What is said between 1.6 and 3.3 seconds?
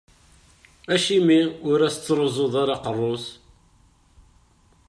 ur as-tettruẓuḍ ara aqerru-s?